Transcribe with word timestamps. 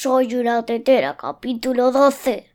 Soy 0.00 0.36
una 0.36 0.64
tetera, 0.64 1.16
capítulo 1.16 1.90
12. 1.90 2.47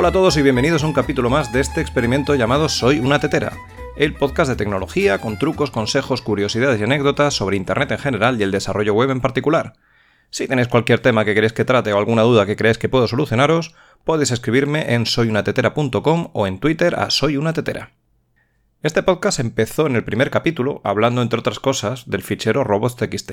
Hola 0.00 0.10
a 0.10 0.12
todos 0.12 0.36
y 0.36 0.42
bienvenidos 0.42 0.84
a 0.84 0.86
un 0.86 0.92
capítulo 0.92 1.28
más 1.28 1.52
de 1.52 1.58
este 1.58 1.80
experimento 1.80 2.36
llamado 2.36 2.68
Soy 2.68 3.00
una 3.00 3.18
tetera, 3.18 3.54
el 3.96 4.14
podcast 4.14 4.48
de 4.48 4.54
tecnología 4.54 5.18
con 5.18 5.40
trucos, 5.40 5.72
consejos, 5.72 6.22
curiosidades 6.22 6.80
y 6.80 6.84
anécdotas 6.84 7.34
sobre 7.34 7.56
Internet 7.56 7.90
en 7.90 7.98
general 7.98 8.38
y 8.38 8.44
el 8.44 8.52
desarrollo 8.52 8.94
web 8.94 9.10
en 9.10 9.20
particular. 9.20 9.72
Si 10.30 10.46
tenéis 10.46 10.68
cualquier 10.68 11.00
tema 11.00 11.24
que 11.24 11.34
queréis 11.34 11.52
que 11.52 11.64
trate 11.64 11.92
o 11.92 11.98
alguna 11.98 12.22
duda 12.22 12.46
que 12.46 12.54
creéis 12.54 12.78
que 12.78 12.88
puedo 12.88 13.08
solucionaros, 13.08 13.74
podéis 14.04 14.30
escribirme 14.30 14.94
en 14.94 15.04
soyunatetera.com 15.04 16.30
o 16.32 16.46
en 16.46 16.60
Twitter 16.60 16.94
a 16.94 17.10
soyunatetera. 17.10 17.90
Este 18.84 19.02
podcast 19.02 19.40
empezó 19.40 19.88
en 19.88 19.96
el 19.96 20.04
primer 20.04 20.30
capítulo 20.30 20.80
hablando, 20.84 21.22
entre 21.22 21.40
otras 21.40 21.58
cosas, 21.58 22.08
del 22.08 22.22
fichero 22.22 22.62
robots.txt. 22.62 23.32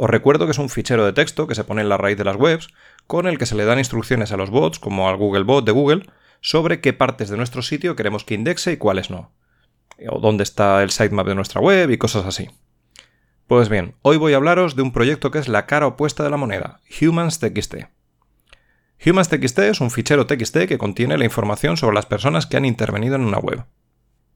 Os 0.00 0.08
recuerdo 0.08 0.46
que 0.46 0.52
es 0.52 0.58
un 0.58 0.70
fichero 0.70 1.04
de 1.04 1.12
texto 1.12 1.48
que 1.48 1.56
se 1.56 1.64
pone 1.64 1.82
en 1.82 1.88
la 1.88 1.98
raíz 1.98 2.16
de 2.16 2.24
las 2.24 2.36
webs, 2.36 2.68
con 3.08 3.26
el 3.26 3.38
que 3.38 3.46
se 3.46 3.56
le 3.56 3.64
dan 3.64 3.78
instrucciones 3.78 4.30
a 4.30 4.36
los 4.36 4.50
bots, 4.50 4.78
como 4.78 5.08
al 5.08 5.16
Google 5.16 5.42
Bot 5.42 5.64
de 5.64 5.72
Google, 5.72 6.06
sobre 6.42 6.80
qué 6.80 6.92
partes 6.92 7.30
de 7.30 7.38
nuestro 7.38 7.62
sitio 7.62 7.96
queremos 7.96 8.22
que 8.22 8.34
indexe 8.34 8.72
y 8.72 8.76
cuáles 8.76 9.10
no. 9.10 9.32
O 10.10 10.20
dónde 10.20 10.44
está 10.44 10.82
el 10.82 10.90
sitemap 10.90 11.26
de 11.26 11.34
nuestra 11.34 11.60
web 11.60 11.90
y 11.90 11.96
cosas 11.96 12.26
así. 12.26 12.50
Pues 13.46 13.70
bien, 13.70 13.94
hoy 14.02 14.18
voy 14.18 14.34
a 14.34 14.36
hablaros 14.36 14.76
de 14.76 14.82
un 14.82 14.92
proyecto 14.92 15.30
que 15.30 15.38
es 15.38 15.48
la 15.48 15.64
cara 15.64 15.86
opuesta 15.86 16.22
de 16.22 16.28
la 16.28 16.36
moneda, 16.36 16.80
HumansTXT. 17.00 17.76
HumansTXT 19.04 19.58
es 19.60 19.80
un 19.80 19.90
fichero 19.90 20.26
TXT 20.26 20.66
que 20.68 20.76
contiene 20.76 21.16
la 21.16 21.24
información 21.24 21.78
sobre 21.78 21.94
las 21.94 22.04
personas 22.04 22.44
que 22.44 22.58
han 22.58 22.66
intervenido 22.66 23.16
en 23.16 23.22
una 23.22 23.38
web. 23.38 23.64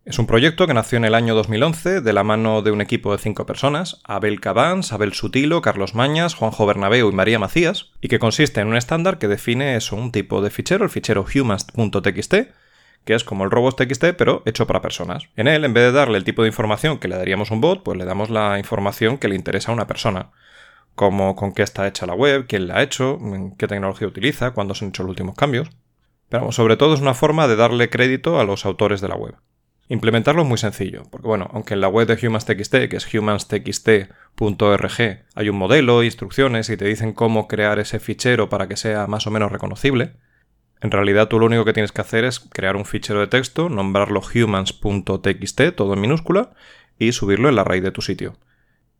Es 0.05 0.19
un 0.19 0.27
proyecto 0.27 0.67
que 0.67 0.75
nació 0.75 0.99
en 0.99 1.05
el 1.05 1.15
año 1.15 1.33
2011 1.37 2.01
de 2.01 2.13
la 2.13 2.25
mano 2.25 2.63
de 2.63 2.73
un 2.73 2.81
equipo 2.81 3.13
de 3.13 3.23
cinco 3.23 3.47
personas, 3.47 4.01
Abel 4.03 4.41
Cabans, 4.41 4.93
Abel 4.93 5.13
Sutilo, 5.13 5.63
Carlos 5.63 5.95
Mañas, 5.95 6.35
Juanjo 6.35 6.67
Bernabeu 6.67 7.09
y 7.09 7.13
María 7.13 7.39
Macías, 7.39 7.93
y 8.01 8.09
que 8.09 8.19
consiste 8.19 8.61
en 8.61 8.67
un 8.67 8.77
estándar 8.77 9.19
que 9.19 9.29
define 9.29 9.77
eso, 9.77 9.95
un 9.95 10.11
tipo 10.11 10.43
de 10.43 10.51
fichero, 10.51 10.83
el 10.83 10.91
fichero 10.91 11.25
humans.txt, 11.25 12.35
que 13.05 13.15
es 13.15 13.23
como 13.23 13.45
el 13.45 13.53
robots.txt 13.53 14.07
pero 14.19 14.43
hecho 14.45 14.67
para 14.67 14.83
personas. 14.83 15.29
En 15.37 15.47
él, 15.47 15.65
en 15.65 15.73
vez 15.73 15.85
de 15.85 15.93
darle 15.93 16.19
el 16.19 16.25
tipo 16.25 16.43
de 16.43 16.49
información 16.49 16.99
que 16.99 17.07
le 17.07 17.17
daríamos 17.17 17.53
a 17.53 17.55
un 17.55 17.61
bot, 17.61 17.85
pues 17.85 17.97
le 17.97 18.05
damos 18.05 18.29
la 18.29 18.59
información 18.59 19.19
que 19.19 19.29
le 19.29 19.37
interesa 19.37 19.71
a 19.71 19.75
una 19.75 19.87
persona, 19.87 20.33
como 20.97 21.37
con 21.37 21.53
qué 21.53 21.63
está 21.63 21.87
hecha 21.87 22.07
la 22.07 22.15
web, 22.15 22.47
quién 22.49 22.67
la 22.67 22.79
ha 22.79 22.83
hecho, 22.83 23.21
qué 23.57 23.69
tecnología 23.69 24.09
utiliza, 24.09 24.51
cuándo 24.51 24.75
se 24.75 24.85
han 24.85 24.89
hecho 24.89 25.05
los 25.05 25.11
últimos 25.11 25.37
cambios. 25.37 25.69
Pero 26.29 26.51
sobre 26.51 26.77
todo 26.77 26.93
es 26.93 27.01
una 27.01 27.15
forma 27.15 27.47
de 27.47 27.55
darle 27.55 27.89
crédito 27.89 28.41
a 28.41 28.45
los 28.45 28.67
autores 28.67 29.01
de 29.01 29.07
la 29.07 29.15
web. 29.15 29.37
Implementarlo 29.93 30.41
es 30.41 30.49
muy 30.49 30.57
sencillo, 30.57 31.03
porque 31.11 31.29
bueno, 31.29 31.51
aunque 31.53 31.75
en 31.75 31.83
la 31.83 31.89
web 31.89 32.07
de 32.07 32.27
HumansTXT, 32.27 32.89
que 32.89 32.97
es 32.97 33.15
humanstxt.org, 33.15 34.99
hay 35.35 35.49
un 35.51 35.57
modelo, 35.57 36.03
instrucciones 36.03 36.71
y 36.71 36.79
te 36.79 36.87
dicen 36.87 37.13
cómo 37.13 37.47
crear 37.47 37.79
ese 37.79 38.01
fichero 38.01 38.49
para 38.49 38.69
que 38.69 38.79
sea 38.79 39.07
más 39.07 39.27
o 39.27 39.31
menos 39.31 39.53
reconocible, 39.53 40.15
en 40.81 40.93
realidad 40.93 41.29
tú 41.29 41.39
lo 41.39 41.45
único 41.45 41.67
que 41.67 41.75
tienes 41.75 41.93
que 41.93 42.01
hacer 42.01 42.25
es 42.25 42.41
crear 42.41 42.75
un 42.77 42.87
fichero 42.87 43.21
de 43.21 43.27
texto, 43.27 43.69
nombrarlo 43.69 44.23
humans.txt, 44.23 45.61
todo 45.77 45.93
en 45.93 46.01
minúscula, 46.01 46.53
y 46.99 47.13
subirlo 47.13 47.51
en 47.51 47.57
la 47.57 47.65
raíz 47.65 47.83
de 47.83 47.93
tu 47.93 48.01
sitio. 48.01 48.39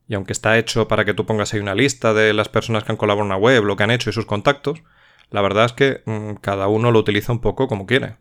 Y 0.09 0.15
aunque 0.15 0.35
está 0.35 0.59
hecho 0.59 0.89
para 0.89 1.07
que 1.07 1.15
tú 1.15 1.25
pongas 1.25 1.55
ahí 1.55 1.61
una 1.61 1.75
lista 1.75 2.13
de 2.13 2.35
las 2.35 2.51
personas 2.51 2.85
que 2.85 2.93
han 2.93 2.99
colaborado 2.99 3.31
en 3.31 3.33
una 3.33 3.43
web, 3.43 3.65
lo 3.65 3.77
que 3.77 3.85
han 3.85 3.93
hecho 3.93 4.11
y 4.11 4.13
sus 4.13 4.27
contactos, 4.27 4.83
la 5.31 5.41
verdad 5.41 5.65
es 5.65 5.73
que 5.73 6.03
mmm, 6.05 6.35
cada 6.35 6.69
uno 6.69 6.91
lo 6.91 6.99
utiliza 6.99 7.33
un 7.33 7.41
poco 7.41 7.67
como 7.67 7.87
quiere. 7.87 8.17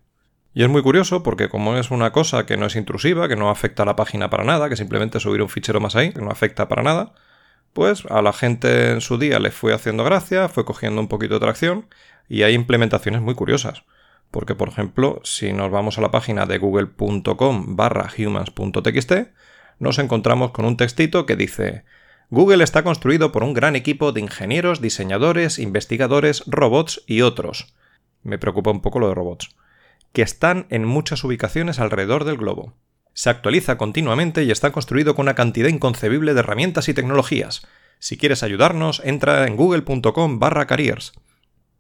Y 0.54 0.64
es 0.64 0.70
muy 0.70 0.82
curioso 0.82 1.24
porque 1.24 1.48
como 1.48 1.78
es 1.78 1.92
una 1.92 2.12
cosa 2.12 2.46
que 2.46 2.58
no 2.58 2.66
es 2.66 2.76
intrusiva, 2.76 3.30
que 3.30 3.38
no 3.38 3.50
afecta 3.50 3.84
a 3.84 3.86
la 3.86 3.96
página 3.96 4.30
para 4.30 4.44
nada, 4.44 4.68
que 4.68 4.76
simplemente 4.76 5.20
subir 5.20 5.42
un 5.42 5.50
fichero 5.50 5.80
más 5.80 5.96
ahí, 5.96 6.12
que 6.12 6.22
no 6.22 6.30
afecta 6.30 6.68
para 6.68 6.84
nada, 6.84 7.14
pues 7.74 8.04
a 8.10 8.22
la 8.22 8.34
gente 8.34 8.92
en 8.92 9.02
su 9.02 9.18
día 9.18 9.40
le 9.40 9.52
fue 9.52 9.74
haciendo 9.74 10.04
gracia, 10.04 10.50
fue 10.50 10.66
cogiendo 10.66 11.00
un 11.00 11.08
poquito 11.08 11.36
de 11.36 11.40
tracción 11.40 11.88
y 12.28 12.44
hay 12.44 12.54
implementaciones 12.54 13.22
muy 13.22 13.34
curiosas. 13.34 13.84
Porque, 14.30 14.56
por 14.56 14.70
ejemplo, 14.70 15.22
si 15.24 15.54
nos 15.54 15.72
vamos 15.72 15.98
a 15.98 16.02
la 16.02 16.12
página 16.12 16.46
de 16.46 16.58
google.com 16.58 17.76
barra 17.76 18.10
humans.txt, 18.18 19.12
nos 19.80 20.00
encontramos 20.00 20.52
con 20.52 20.66
un 20.66 20.78
textito 20.78 21.26
que 21.26 21.36
dice 21.38 21.86
Google 22.30 22.64
está 22.64 22.84
construido 22.84 23.32
por 23.32 23.44
un 23.44 23.54
gran 23.54 23.76
equipo 23.76 24.12
de 24.12 24.22
ingenieros, 24.22 24.82
diseñadores, 24.82 25.60
investigadores, 25.60 26.44
robots 26.46 27.04
y 27.08 27.22
otros. 27.22 27.74
Me 28.24 28.38
preocupa 28.38 28.72
un 28.72 28.82
poco 28.82 29.00
lo 29.00 29.10
de 29.10 29.16
robots 29.16 29.56
que 30.14 30.22
están 30.22 30.68
en 30.70 30.86
muchas 30.86 31.24
ubicaciones 31.24 31.80
alrededor 31.80 32.26
del 32.26 32.38
globo. 32.38 32.74
Se 33.14 33.30
actualiza 33.30 33.78
continuamente 33.78 34.44
y 34.44 34.52
está 34.52 34.72
construido 34.72 35.16
con 35.16 35.24
una 35.24 35.36
cantidad 35.36 35.70
inconcebible 35.70 36.34
de 36.34 36.40
herramientas 36.40 36.90
y 36.90 36.94
tecnologías. 36.94 37.68
Si 38.00 38.18
quieres 38.18 38.44
ayudarnos, 38.44 39.02
entra 39.06 39.46
en 39.46 39.56
google.com 39.56 40.40
barra 40.40 40.66
careers. 40.66 41.14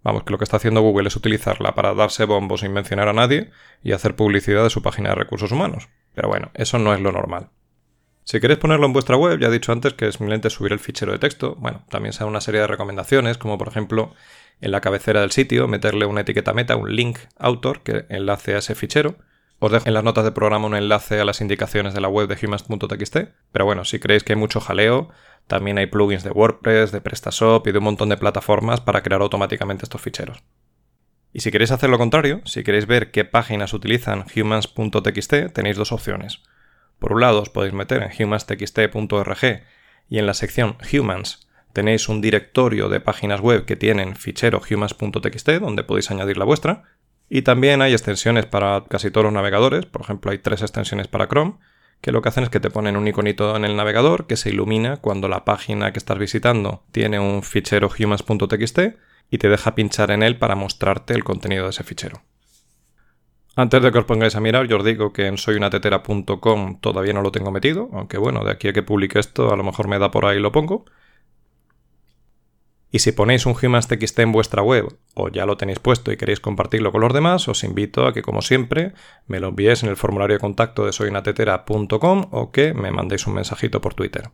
Vamos, 0.04 0.24
que 0.24 0.32
lo 0.32 0.38
que 0.38 0.44
está 0.44 0.58
haciendo 0.58 0.82
Google 0.82 1.08
es 1.08 1.16
utilizarla 1.16 1.76
para 1.76 1.94
darse 1.94 2.26
bombos 2.26 2.62
sin 2.62 2.74
mencionar 2.74 3.08
a 3.08 3.14
nadie 3.14 3.52
y 3.84 3.92
hacer 3.92 4.16
publicidad 4.16 4.64
de 4.64 4.70
su 4.70 4.82
página 4.82 5.10
de 5.10 5.16
recursos 5.16 5.52
humanos. 5.52 5.90
Pero 6.16 6.28
bueno, 6.28 6.52
eso 6.56 6.80
no 6.80 6.94
es 6.94 7.00
lo 7.00 7.12
normal. 7.12 7.50
Si 8.24 8.40
queréis 8.40 8.60
ponerlo 8.60 8.86
en 8.86 8.94
vuestra 8.94 9.16
web, 9.16 9.40
ya 9.40 9.48
he 9.48 9.52
dicho 9.52 9.72
antes 9.72 9.94
que 9.94 10.08
es 10.08 10.16
simplemente 10.16 10.50
subir 10.50 10.74
el 10.74 10.80
fichero 10.80 11.12
de 11.12 11.20
texto. 11.20 11.56
Bueno, 11.56 11.86
también 11.90 12.14
se 12.14 12.20
da 12.20 12.28
una 12.28 12.42
serie 12.42 12.62
de 12.62 12.68
recomendaciones, 12.68 13.38
como 13.38 13.58
por 13.58 13.68
ejemplo 13.68 14.14
en 14.62 14.72
la 14.72 14.82
cabecera 14.82 15.22
del 15.22 15.32
sitio 15.32 15.68
meterle 15.68 16.06
una 16.06 16.22
etiqueta 16.22 16.54
meta, 16.54 16.76
un 16.76 16.96
link 16.96 17.20
autor 17.38 17.82
que 17.82 18.06
enlace 18.10 18.56
a 18.56 18.60
ese 18.60 18.76
fichero. 18.76 19.18
Os 19.60 19.72
dejo 19.72 19.88
en 19.88 19.94
las 19.94 20.04
notas 20.04 20.24
de 20.24 20.32
programa 20.32 20.68
un 20.68 20.76
enlace 20.76 21.20
a 21.20 21.26
las 21.26 21.42
indicaciones 21.42 21.94
de 21.94 22.02
la 22.02 22.08
web 22.08 22.28
de 22.28 22.38
humans.txt. 22.46 23.18
Pero 23.52 23.66
bueno, 23.66 23.86
si 23.86 24.00
creéis 24.00 24.24
que 24.24 24.34
hay 24.34 24.40
mucho 24.40 24.60
jaleo, 24.60 25.10
también 25.48 25.78
hay 25.78 25.88
plugins 25.88 26.24
de 26.24 26.32
WordPress, 26.32 26.92
de 26.92 27.02
PrestaShop 27.02 27.68
y 27.68 27.72
de 27.72 27.78
un 27.80 27.84
montón 27.84 28.10
de 28.10 28.18
plataformas 28.18 28.82
para 28.82 29.02
crear 29.02 29.22
automáticamente 29.22 29.86
estos 29.86 30.02
ficheros. 30.02 30.44
Y 31.34 31.42
si 31.42 31.52
queréis 31.52 31.72
hacer 31.72 31.90
lo 31.90 31.98
contrario, 31.98 32.42
si 32.46 32.64
queréis 32.64 32.88
ver 32.88 33.12
qué 33.12 33.26
páginas 33.26 33.74
utilizan 33.74 34.26
humans.txt, 34.36 35.54
tenéis 35.54 35.78
dos 35.78 35.92
opciones. 35.92 36.42
Por 37.00 37.14
un 37.14 37.22
lado, 37.22 37.42
os 37.42 37.50
podéis 37.50 37.74
meter 37.74 38.04
en 38.04 38.12
humans.txt.org 38.26 39.64
y 40.10 40.20
en 40.20 40.26
la 40.26 40.34
sección 40.34 40.78
Humans 40.92 41.48
tenéis 41.74 42.10
un 42.10 42.22
directorio 42.22 42.90
de 42.90 43.00
páginas 43.00 43.42
web 43.42 43.66
que 43.66 43.76
tienen 43.76 44.16
fichero 44.16 44.62
humans.txt 44.70 45.50
donde 45.60 45.84
podéis 45.84 46.12
añadir 46.12 46.38
la 46.38 46.46
vuestra. 46.46 46.84
Y 47.30 47.44
también 47.44 47.82
hay 47.82 47.94
extensiones 47.94 48.46
para 48.46 48.84
casi 48.90 49.10
todos 49.12 49.26
los 49.26 49.34
navegadores. 49.34 49.86
Por 49.86 50.02
ejemplo, 50.02 50.32
hay 50.32 50.40
tres 50.40 50.62
extensiones 50.62 51.08
para 51.08 51.28
Chrome 51.28 51.56
que 52.02 52.12
lo 52.12 52.22
que 52.22 52.30
hacen 52.30 52.44
es 52.44 52.50
que 52.50 52.60
te 52.60 52.72
ponen 52.72 52.98
un 52.98 53.08
iconito 53.08 53.56
en 53.56 53.64
el 53.64 53.76
navegador 53.76 54.26
que 54.26 54.36
se 54.36 54.50
ilumina 54.50 54.98
cuando 54.98 55.28
la 55.28 55.46
página 55.46 55.94
que 55.94 56.00
estás 56.00 56.18
visitando 56.18 56.84
tiene 56.92 57.20
un 57.20 57.44
fichero 57.44 57.90
humans.txt 57.98 58.80
y 59.30 59.38
te 59.38 59.50
deja 59.50 59.76
pinchar 59.76 60.12
en 60.12 60.24
él 60.24 60.38
para 60.38 60.56
mostrarte 60.56 61.14
el 61.14 61.24
contenido 61.24 61.66
de 61.66 61.70
ese 61.70 61.84
fichero. 61.84 62.22
Antes 63.56 63.84
de 63.84 63.92
que 63.92 64.00
os 64.00 64.06
pongáis 64.06 64.36
a 64.36 64.40
mirar, 64.40 64.68
yo 64.68 64.78
os 64.78 64.86
digo 64.86 65.14
que 65.14 65.28
en 65.28 65.38
soyunatetera.com 65.38 66.80
todavía 66.80 67.14
no 67.14 67.22
lo 67.22 67.32
tengo 67.32 67.52
metido, 67.52 67.90
aunque 67.94 68.18
bueno, 68.18 68.44
de 68.44 68.52
aquí 68.52 68.70
a 68.70 68.74
que 68.74 68.82
publique 68.82 69.20
esto 69.20 69.54
a 69.54 69.58
lo 69.58 69.64
mejor 69.64 69.88
me 69.88 70.00
da 70.00 70.10
por 70.10 70.26
ahí 70.26 70.38
y 70.38 70.42
lo 70.42 70.52
pongo. 70.52 70.86
Y 72.92 73.00
si 73.00 73.14
ponéis 73.14 73.46
un 73.46 73.56
HumansTXT 73.56 74.20
en 74.20 74.32
vuestra 74.34 74.62
web 74.62 74.98
o 75.14 75.30
ya 75.30 75.46
lo 75.46 75.56
tenéis 75.56 75.80
puesto 75.80 76.12
y 76.12 76.18
queréis 76.18 76.42
compartirlo 76.42 76.92
con 76.92 77.02
los 77.02 77.14
demás, 77.14 77.48
os 77.48 77.64
invito 77.64 78.06
a 78.06 78.14
que, 78.14 78.22
como 78.22 78.42
siempre, 78.42 78.94
me 79.28 79.40
lo 79.40 79.50
enviéis 79.50 79.84
en 79.84 79.90
el 79.90 79.96
formulario 79.96 80.36
de 80.36 80.42
contacto 80.42 80.86
de 80.86 80.92
soyunatetera.com 80.92 82.26
o 82.32 82.52
que 82.52 82.74
me 82.74 82.92
mandéis 82.92 83.28
un 83.28 83.36
mensajito 83.36 83.80
por 83.80 83.94
Twitter. 83.94 84.30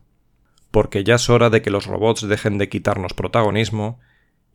Porque 0.72 1.04
ya 1.04 1.14
es 1.14 1.30
hora 1.30 1.50
de 1.50 1.62
que 1.62 1.70
los 1.70 1.86
robots 1.86 2.28
dejen 2.28 2.58
de 2.58 2.68
quitarnos 2.68 3.14
protagonismo 3.14 4.00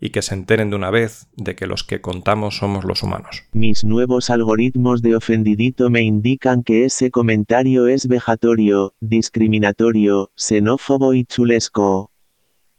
y 0.01 0.09
que 0.09 0.21
se 0.21 0.33
enteren 0.33 0.69
de 0.69 0.75
una 0.75 0.91
vez 0.91 1.27
de 1.37 1.55
que 1.55 1.65
los 1.65 1.85
que 1.85 2.01
contamos 2.01 2.57
somos 2.57 2.83
los 2.83 3.03
humanos. 3.03 3.45
Mis 3.53 3.85
nuevos 3.85 4.29
algoritmos 4.29 5.01
de 5.01 5.15
ofendidito 5.15 5.89
me 5.89 6.01
indican 6.01 6.63
que 6.63 6.83
ese 6.83 7.09
comentario 7.09 7.87
es 7.87 8.09
vejatorio, 8.09 8.95
discriminatorio, 8.99 10.31
xenófobo 10.35 11.13
y 11.13 11.23
chulesco. 11.23 12.12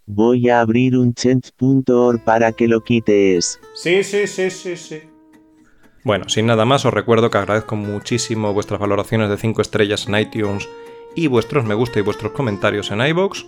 Voy 0.07 0.51
a 0.51 0.61
abrir 0.61 0.97
un 0.97 1.15
chent.org 1.15 2.23
para 2.25 2.53
que 2.53 2.69
lo 2.69 2.83
quites. 2.83 3.59
Sí, 3.75 4.05
sí, 4.05 4.27
sí, 4.27 4.51
sí, 4.51 4.77
sí. 4.77 5.03
Bueno, 6.05 6.29
sin 6.29 6.47
nada 6.47 6.67
más, 6.67 6.85
os 6.85 6.93
recuerdo 6.93 7.31
que 7.31 7.39
agradezco 7.39 7.77
muchísimo 7.77 8.53
vuestras 8.53 8.79
valoraciones 8.79 9.31
de 9.31 9.39
5 9.39 9.63
estrellas 9.63 10.07
en 10.07 10.17
iTunes 10.17 10.69
y 11.17 11.29
vuestros 11.29 11.65
me 11.65 11.75
gusta 11.75 11.99
y 11.99 12.03
vuestros 12.03 12.33
comentarios 12.33 12.91
en 12.91 13.01
iBox. 13.01 13.47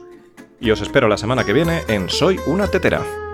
Y 0.58 0.70
os 0.70 0.80
espero 0.80 1.08
la 1.08 1.18
semana 1.18 1.44
que 1.44 1.52
viene 1.52 1.82
en 1.88 2.08
Soy 2.08 2.40
una 2.46 2.66
tetera. 2.66 3.25